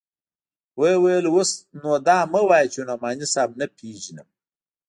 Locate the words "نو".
1.81-1.91